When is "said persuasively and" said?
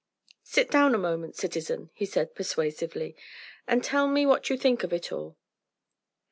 2.07-3.83